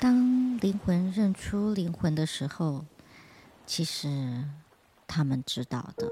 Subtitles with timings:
[0.00, 2.84] 当灵魂认出灵魂的时候，
[3.66, 4.44] 其实
[5.08, 6.08] 他们知道的。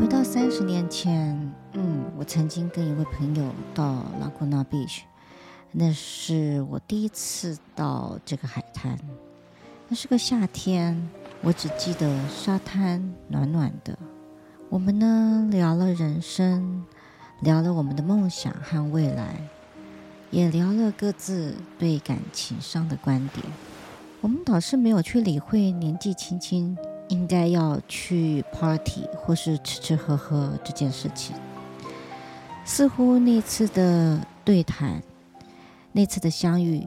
[0.00, 5.02] 回到三十年前，嗯，我曾经跟一位朋友到 Laguna Beach，
[5.72, 8.98] 那是我第一次到这个海滩。
[9.88, 11.10] 那是个夏天，
[11.42, 13.98] 我只记得沙滩暖暖的。
[14.70, 16.86] 我们呢，聊了人生，
[17.40, 19.40] 聊了我们的梦想和未来，
[20.30, 23.44] 也聊了各自对感情上的观点。
[24.20, 26.76] 我们倒是没有去理会年纪轻轻
[27.08, 31.34] 应该要去 party 或是吃吃喝喝这件事情。
[32.62, 35.02] 似乎那次的对谈，
[35.92, 36.86] 那次的相遇，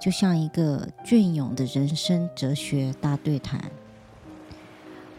[0.00, 3.70] 就像一个隽永的人生哲学大对谈。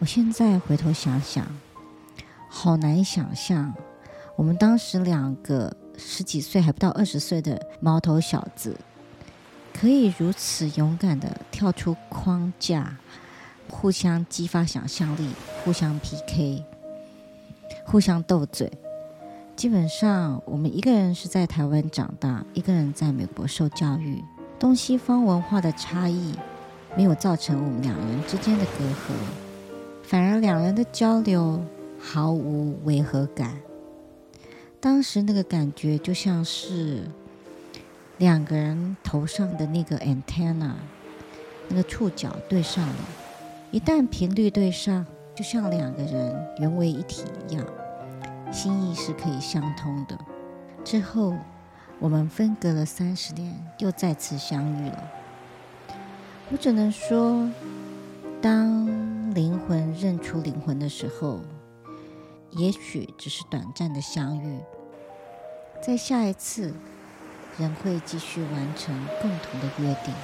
[0.00, 1.46] 我现在回头想想，
[2.50, 3.72] 好难想象，
[4.36, 8.76] 我们当时两个十几岁还不到二十岁的毛头小子，
[9.72, 12.96] 可以如此勇敢的跳出框架，
[13.70, 15.30] 互相激发想象力，
[15.64, 16.64] 互相 PK，
[17.86, 18.70] 互相斗嘴。
[19.54, 24.20] 基本上，我们一个人是在台湾长大，一个人在美国受教育，
[24.58, 26.34] 东西方文化的差异
[26.96, 29.14] 没有造成我们两人之间的隔阂，
[30.02, 31.64] 反而两人的交流
[32.00, 33.56] 毫无违和感。
[34.84, 37.04] 当时那个感觉就像是
[38.18, 40.72] 两个人头上的那个 antenna，
[41.70, 42.94] 那个触角对上了，
[43.70, 47.64] 一旦频率对上，就像两个人原为一体一样。
[48.52, 50.18] 心意是可以相通的。
[50.84, 51.34] 之后，
[51.98, 55.10] 我们分隔了三十年，又再次相遇了。
[56.52, 57.48] 我只能说，
[58.42, 61.40] 当灵魂认出灵魂的时候，
[62.56, 64.60] 也许只是短暂的相遇。
[65.82, 66.74] 在下一次，
[67.58, 70.14] 仍会继续完成共同的约定。